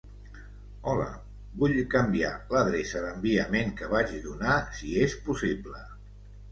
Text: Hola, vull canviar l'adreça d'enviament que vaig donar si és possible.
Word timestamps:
Hola, 0.93 1.05
vull 1.65 1.77
canviar 1.97 2.33
l'adreça 2.55 3.05
d'enviament 3.05 3.73
que 3.83 3.93
vaig 3.95 4.19
donar 4.29 4.59
si 4.81 4.95
és 5.07 5.19
possible. 5.31 5.89